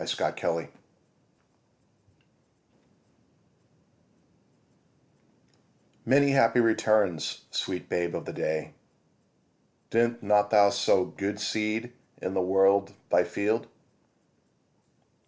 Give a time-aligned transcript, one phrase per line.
[0.01, 0.75] CHRISTMAS EVE, 1917
[6.07, 8.73] Many happy returns, sweet Babe, of the day!
[9.91, 13.67] Didst not thou sow good seed in the world, thy field?